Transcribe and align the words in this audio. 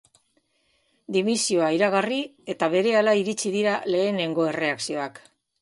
Dimisioa 1.17 1.67
iragarri 1.77 2.19
eta 2.55 2.71
berehala 2.77 3.15
iritsi 3.23 3.55
dira 3.59 3.77
lehenengo 3.97 4.53
erreakzioak. 4.55 5.25